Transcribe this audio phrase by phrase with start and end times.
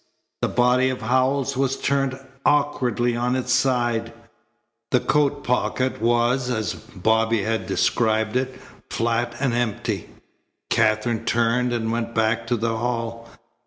[0.41, 4.11] The body of Howells was turned awkwardly on its side.
[4.89, 8.59] The coat pocket was, as Bobby had described it,
[8.89, 10.09] flat and empty.
[10.71, 13.29] Katherine turned and went back to the hall.